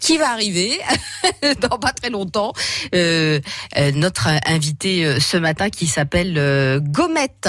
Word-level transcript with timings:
qui 0.00 0.18
va 0.18 0.30
arriver 0.30 0.80
dans 1.60 1.78
pas 1.78 1.92
très 1.92 2.10
longtemps. 2.10 2.52
Euh, 2.94 3.40
euh, 3.78 3.92
notre 3.94 4.28
invité 4.46 5.04
euh, 5.04 5.20
ce 5.20 5.36
matin 5.36 5.70
qui 5.70 5.86
s'appelle 5.86 6.80
Gomette, 6.82 7.48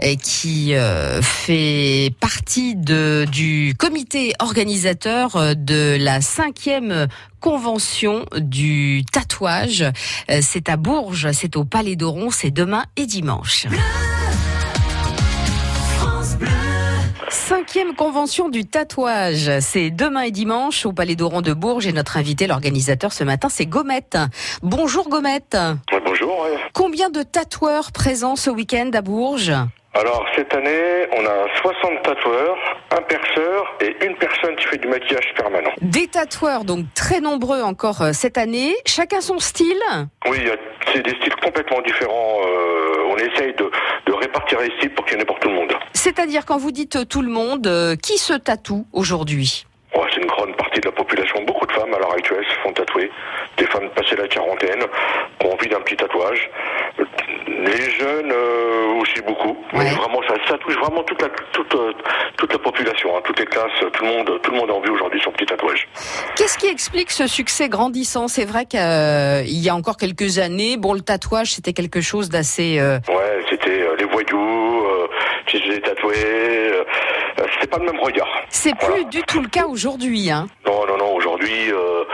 et 0.00 0.16
qui 0.16 0.74
fait 1.22 2.14
partie 2.20 2.76
de, 2.76 3.26
du 3.30 3.74
comité 3.78 4.32
organisateur 4.38 5.56
de 5.56 5.96
la 5.98 6.20
cinquième 6.20 7.08
convention 7.40 8.24
du 8.36 9.04
tatouage. 9.10 9.84
C'est 10.40 10.68
à 10.68 10.76
Bourges, 10.76 11.32
c'est 11.32 11.56
au 11.56 11.64
Palais 11.64 11.96
d'Oron, 11.96 12.30
c'est 12.30 12.50
demain 12.50 12.84
et 12.96 13.06
dimanche. 13.06 13.66
Cinquième 17.54 17.94
convention 17.94 18.48
du 18.48 18.64
tatouage, 18.64 19.50
c'est 19.60 19.90
demain 19.90 20.22
et 20.22 20.30
dimanche 20.30 20.86
au 20.86 20.94
Palais 20.94 21.16
d'Oron 21.16 21.42
de 21.42 21.52
Bourges 21.52 21.86
et 21.86 21.92
notre 21.92 22.16
invité, 22.16 22.46
l'organisateur 22.46 23.12
ce 23.12 23.24
matin, 23.24 23.50
c'est 23.50 23.66
Gomette. 23.66 24.16
Bonjour 24.62 25.10
Gomette. 25.10 25.54
Ouais, 25.92 26.00
bonjour. 26.02 26.46
Combien 26.72 27.10
de 27.10 27.22
tatoueurs 27.22 27.92
présents 27.92 28.36
ce 28.36 28.48
week-end 28.48 28.88
à 28.94 29.02
Bourges? 29.02 29.52
Alors, 29.92 30.24
cette 30.34 30.54
année, 30.54 31.06
on 31.12 31.26
a 31.26 31.44
60 31.60 32.02
tatoueurs, 32.02 32.56
un 32.90 33.02
perceur 33.02 33.76
et 33.82 34.06
une 34.06 34.16
personne 34.16 34.56
qui 34.56 34.64
fait 34.68 34.78
du 34.78 34.88
maquillage 34.88 35.34
permanent. 35.36 35.72
Des 35.82 36.06
tatoueurs 36.06 36.64
donc 36.64 36.86
très 36.94 37.20
nombreux 37.20 37.60
encore 37.60 38.00
euh, 38.00 38.12
cette 38.14 38.38
année, 38.38 38.74
chacun 38.86 39.20
son 39.20 39.38
style? 39.38 39.82
Oui, 40.30 40.38
c'est 40.90 41.02
des 41.04 41.14
styles 41.16 41.36
complètement 41.36 41.82
différents. 41.82 42.40
euh, 42.46 43.10
on 43.10 43.16
essaye 43.18 43.52
de, 43.56 43.70
de 44.06 44.11
répartir 44.22 44.60
les 44.60 44.70
styles 44.78 44.94
pour 44.94 45.04
qu'il 45.04 45.16
y 45.16 45.18
en 45.18 45.22
ait 45.22 45.26
pour 45.26 45.38
tout 45.38 45.48
le 45.48 45.54
monde. 45.54 45.72
C'est-à-dire 45.94 46.44
quand 46.46 46.58
vous 46.58 46.72
dites 46.72 46.96
euh, 46.96 47.04
tout 47.04 47.22
le 47.22 47.30
monde, 47.30 47.66
euh, 47.66 47.96
qui 47.96 48.18
se 48.18 48.34
tatoue 48.34 48.86
aujourd'hui? 48.92 49.66
Ouais, 49.94 50.08
c'est 50.14 50.22
une 50.22 50.28
grande 50.28 50.56
partie 50.56 50.80
de 50.80 50.86
la 50.86 50.92
population. 50.92 51.42
Beaucoup 51.44 51.66
de 51.66 51.72
femmes 51.72 51.92
à 51.94 51.98
l'heure 51.98 52.14
actuelle 52.14 52.44
se 52.48 52.58
font 52.62 52.72
tatouer. 52.72 53.10
Des 53.58 53.66
femmes 53.66 53.90
passées 53.94 54.16
la 54.16 54.26
quarantaine, 54.28 54.80
qui 55.38 55.46
ont 55.46 55.52
envie 55.52 55.68
d'un 55.68 55.80
petit 55.80 55.96
tatouage. 55.96 56.48
Les 57.48 57.90
jeunes 57.90 58.32
euh, 58.32 59.00
aussi 59.00 59.20
beaucoup. 59.26 59.56
Mais 59.74 59.90
vraiment, 59.90 60.20
ça, 60.28 60.34
ça 60.48 60.58
touche 60.58 60.76
vraiment 60.78 61.02
toute 61.04 61.20
la, 61.20 61.28
toute, 61.52 61.74
euh, 61.74 61.92
toute 62.36 62.52
la 62.52 62.58
population, 62.58 63.16
hein, 63.16 63.20
toutes 63.24 63.38
les 63.38 63.44
classes, 63.46 63.70
tout 63.92 64.04
le 64.04 64.10
monde, 64.10 64.40
tout 64.42 64.50
le 64.50 64.56
monde 64.56 64.70
a 64.70 64.74
envie 64.74 64.90
aujourd'hui 64.90 65.20
son 65.22 65.30
petit 65.32 65.46
tatouage. 65.46 65.86
Qu'est-ce 66.36 66.58
qui 66.58 66.66
explique 66.66 67.10
ce 67.10 67.26
succès 67.26 67.68
grandissant? 67.68 68.28
C'est 68.28 68.44
vrai 68.44 68.64
qu'il 68.64 68.80
y 68.80 69.68
a 69.68 69.74
encore 69.74 69.96
quelques 69.96 70.38
années, 70.38 70.76
bon, 70.76 70.94
le 70.94 71.00
tatouage 71.02 71.52
c'était 71.52 71.72
quelque 71.72 72.00
chose 72.00 72.28
d'assez 72.30 72.78
euh, 72.78 72.98
Ouais, 73.08 73.31
c'était 74.28 75.90
euh, 76.04 76.84
euh, 77.40 77.44
c'était 77.54 77.66
pas 77.66 77.78
le 77.78 77.86
même 77.86 78.00
regard. 78.00 78.28
C'est 78.48 78.76
plus 78.76 79.04
du 79.06 79.22
tout 79.22 79.40
le 79.40 79.48
cas 79.48 79.66
aujourd'hui. 79.66 80.30
Hein. 80.30 80.46
Non, 80.66 80.86
non, 80.86 80.96
non. 80.96 81.14
Aujourd'hui, 81.14 81.72
euh, 81.72 82.04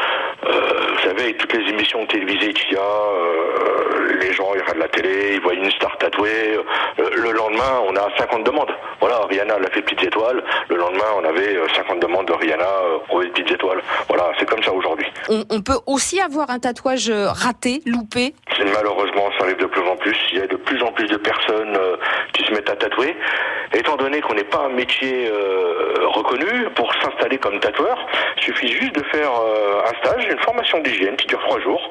vous 0.42 1.02
savez, 1.02 1.34
toutes 1.36 1.52
les 1.52 1.70
émissions 1.70 2.04
télévisées 2.06 2.52
qu'il 2.52 2.74
y 2.74 2.76
a, 2.76 3.97
les 4.18 4.32
gens 4.32 4.52
ils 4.54 4.60
regardent 4.60 4.78
la 4.78 4.88
télé, 4.88 5.34
ils 5.34 5.40
voient 5.40 5.54
une 5.54 5.70
star 5.70 5.96
tatouée. 5.98 6.56
euh, 6.98 7.10
le 7.16 7.30
lendemain, 7.32 7.82
on 7.86 7.94
a 7.96 8.08
50 8.18 8.44
demandes. 8.44 8.70
Voilà, 9.00 9.20
Rihanna 9.28 9.54
elle 9.58 9.66
a 9.66 9.70
fait 9.70 9.82
petites 9.82 10.02
étoiles. 10.04 10.42
Le 10.68 10.76
lendemain, 10.76 11.04
on 11.16 11.24
avait 11.24 11.56
euh, 11.56 11.66
50 11.74 12.00
demandes 12.00 12.26
de 12.26 12.32
Rihanna 12.32 12.64
euh, 12.64 12.98
pour 13.08 13.20
les 13.20 13.28
petites 13.30 13.50
étoiles. 13.52 13.80
Voilà, 14.08 14.30
c'est 14.38 14.48
comme 14.48 14.62
ça 14.62 14.72
aujourd'hui. 14.72 15.06
On, 15.28 15.42
on 15.50 15.60
peut 15.60 15.78
aussi 15.86 16.20
avoir 16.20 16.50
un 16.50 16.58
tatouage 16.58 17.08
euh, 17.10 17.28
raté, 17.28 17.80
loupé? 17.86 18.34
Malheureusement, 18.74 19.30
ça 19.38 19.44
arrive 19.44 19.58
de 19.58 19.66
plus 19.66 19.82
en 19.88 19.96
plus. 19.96 20.16
Il 20.32 20.38
y 20.38 20.42
a 20.42 20.46
de 20.46 20.56
plus 20.56 20.82
en 20.82 20.92
plus 20.92 21.06
de 21.06 21.16
personnes 21.16 21.76
euh, 21.76 21.96
qui 22.32 22.44
se 22.44 22.52
mettent 22.52 22.70
à 22.70 22.76
tatouer. 22.76 23.16
Étant 23.74 23.96
donné 23.96 24.20
qu'on 24.20 24.34
n'est 24.34 24.44
pas 24.44 24.64
un 24.64 24.70
métier 24.70 25.28
euh, 25.30 26.06
reconnu, 26.08 26.68
pour 26.74 26.92
s'installer 27.02 27.38
comme 27.38 27.60
tatoueur, 27.60 27.98
il 28.38 28.42
suffit 28.42 28.68
juste 28.68 28.94
de 28.94 29.02
faire 29.04 29.30
euh, 29.30 29.82
un 29.84 29.94
stage, 30.06 30.26
une 30.30 30.38
formation 30.40 30.78
d'hygiène 30.80 31.16
qui 31.16 31.26
dure 31.26 31.40
trois 31.46 31.60
jours. 31.60 31.90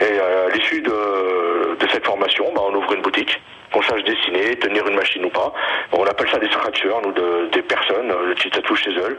Et 0.00 0.04
euh, 0.18 0.48
à 0.48 0.50
l'issue 0.54 0.82
de, 0.82 1.76
de 1.78 1.88
cette 1.92 2.04
formation, 2.04 2.44
bah, 2.54 2.62
on 2.68 2.74
ouvre 2.74 2.92
une 2.94 3.02
boutique, 3.02 3.40
qu'on 3.72 3.82
sache 3.82 4.02
dessiner, 4.04 4.56
tenir 4.56 4.86
une 4.88 4.96
machine 4.96 5.24
ou 5.24 5.30
pas. 5.30 5.52
On 5.92 6.04
appelle 6.04 6.28
ça 6.30 6.38
des 6.38 6.48
scratchers, 6.50 6.90
nous, 7.04 7.12
de- 7.12 7.48
des 7.52 7.62
personnes 7.62 8.10
euh, 8.10 8.34
qui 8.34 8.50
tatouent 8.50 8.74
chez 8.76 8.90
elles, 8.90 9.16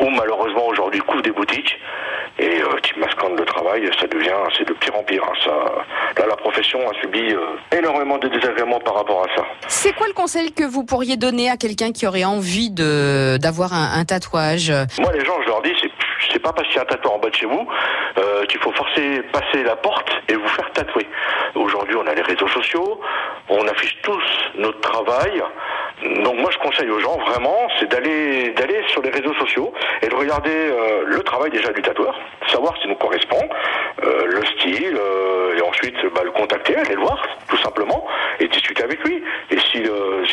ou 0.00 0.10
malheureusement 0.10 0.66
aujourd'hui 0.66 1.00
couvrent 1.00 1.22
des 1.22 1.30
boutiques 1.32 1.78
et 2.38 2.60
euh, 2.62 2.76
qui 2.82 2.98
masquent 2.98 3.28
le 3.38 3.44
travail. 3.44 3.90
Ça 4.00 4.06
devient, 4.06 4.30
c'est 4.56 4.66
de 4.68 4.72
pire 4.74 4.96
en 4.96 5.02
pire. 5.02 5.24
hein. 5.24 5.32
Ça, 5.44 6.20
là, 6.22 6.26
la 6.28 6.36
profession 6.36 6.78
a 6.88 6.94
subi 7.00 7.32
euh, 7.32 7.56
énormément 7.76 8.18
de 8.18 8.28
désagréments 8.28 8.80
par 8.80 8.94
rapport 8.96 9.24
à 9.24 9.34
ça. 9.36 9.44
C'est 9.66 9.94
quoi 9.94 10.06
le 10.06 10.12
conseil 10.14 10.52
que 10.52 10.64
vous 10.64 10.84
pourriez 10.84 11.16
donner 11.16 11.50
à 11.50 11.56
quelqu'un 11.56 11.90
qui 11.92 12.06
aurait 12.06 12.24
envie 12.24 12.70
de 12.70 13.38
d'avoir 13.38 13.72
un, 13.72 13.98
un 13.98 14.04
tatouage? 14.04 14.70
Moi, 15.00 15.12
les 15.12 15.24
gens, 15.24 15.40
je 15.42 15.48
leur 15.48 15.62
dis, 15.62 15.72
c'est, 15.82 15.87
c'est 16.30 16.38
pas 16.38 16.52
parce 16.52 16.68
qu'il 16.68 16.76
y 16.76 16.80
a 16.80 16.82
un 16.82 16.86
tatoueur 16.86 17.14
en 17.14 17.18
bas 17.18 17.30
de 17.30 17.34
chez 17.34 17.46
vous 17.46 17.66
euh, 18.18 18.44
qu'il 18.46 18.60
faut 18.60 18.72
forcer 18.72 19.22
passer 19.32 19.62
la 19.62 19.76
porte 19.76 20.10
et 20.28 20.34
vous 20.34 20.48
faire 20.48 20.70
tatouer. 20.72 21.06
Aujourd'hui, 21.54 21.96
on 21.96 22.06
a 22.06 22.14
les 22.14 22.22
réseaux 22.22 22.48
sociaux, 22.48 23.00
on 23.48 23.66
affiche 23.66 23.96
tous 24.02 24.22
notre 24.56 24.80
travail. 24.80 25.42
Donc 26.22 26.36
moi, 26.38 26.50
je 26.52 26.58
conseille 26.58 26.90
aux 26.90 27.00
gens 27.00 27.16
vraiment, 27.18 27.68
c'est 27.78 27.90
d'aller 27.90 28.50
d'aller 28.50 28.82
sur 28.88 29.02
les 29.02 29.10
réseaux 29.10 29.34
sociaux 29.34 29.72
et 30.02 30.08
de 30.08 30.14
regarder 30.14 30.50
euh, 30.54 31.04
le 31.06 31.22
travail 31.22 31.50
déjà 31.50 31.72
du 31.72 31.82
tatoueur, 31.82 32.18
savoir 32.48 32.76
s'il 32.78 32.90
nous 32.90 32.96
correspond, 32.96 33.48
euh, 34.04 34.26
le 34.26 34.44
style, 34.46 34.98
et 35.56 35.62
ensuite 35.62 35.96
bah, 36.14 36.22
le 36.24 36.30
contacter, 36.30 36.76
aller 36.76 36.94
le 36.94 37.00
voir, 37.00 37.20
tout 37.48 37.56
simplement, 37.58 38.06
et 38.38 38.48
discuter 38.48 38.84
avec 38.84 39.02
lui. 39.04 39.22
Et 39.50 39.58
si 39.58 39.82
euh, 39.84 40.24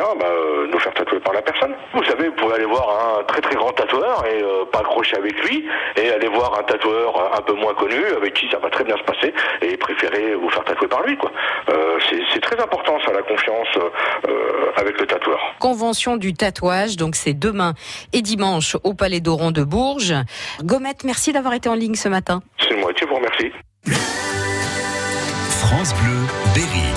convient, 0.00 0.14
bah, 0.18 0.26
euh, 0.26 0.66
nous 0.70 0.78
faire 0.78 0.94
tatouer 0.94 1.20
par 1.20 1.32
la 1.32 1.42
personne. 1.42 1.74
Vous 1.94 2.04
savez, 2.04 2.28
vous 2.28 2.34
pouvez 2.34 2.54
aller 2.54 2.64
voir 2.64 3.18
un 3.18 3.24
très 3.24 3.40
très 3.40 3.54
grand 3.54 3.72
tatoueur 3.72 4.24
et 4.26 4.42
euh, 4.42 4.64
pas 4.72 4.80
accrocher 4.80 5.16
avec 5.16 5.34
lui, 5.44 5.64
et 5.96 6.10
aller 6.10 6.28
voir 6.28 6.58
un 6.58 6.62
tatoueur 6.62 7.36
un 7.36 7.42
peu 7.42 7.54
moins 7.54 7.74
connu 7.74 8.02
avec 8.16 8.34
qui 8.34 8.48
ça 8.50 8.58
va 8.58 8.70
très 8.70 8.84
bien 8.84 8.96
se 8.96 9.02
passer, 9.02 9.32
et 9.62 9.76
préférer 9.76 10.34
vous 10.34 10.48
faire 10.50 10.64
tatouer 10.64 10.88
par 10.88 11.02
lui. 11.02 11.16
quoi. 11.16 11.30
Euh, 11.68 11.98
c'est 12.08 12.20
c'est 12.32 12.40
très 12.40 12.60
important 12.60 12.98
ça, 13.04 13.12
la 13.12 13.22
confiance 13.22 13.68
euh, 13.76 14.72
avec 14.76 15.00
le 15.00 15.06
tatoueur. 15.06 15.40
Convention 15.58 16.16
du 16.16 16.34
tatouage, 16.34 16.96
donc 16.96 17.16
c'est 17.16 17.34
demain 17.34 17.74
et 18.12 18.22
dimanche 18.22 18.76
au 18.84 18.94
Palais 18.94 19.20
d'Oron 19.20 19.50
de 19.50 19.62
Bourges. 19.62 20.14
Gomette, 20.62 21.04
merci 21.04 21.32
d'avoir 21.32 21.54
été 21.54 21.68
en 21.68 21.74
ligne 21.74 21.94
ce 21.94 22.08
matin. 22.08 22.40
C'est 22.68 22.76
moi 22.76 22.92
qui 22.92 23.04
vous 23.04 23.14
remercie. 23.14 23.52
France 25.48 25.94
Bleu, 25.94 26.16
Berry. 26.54 26.89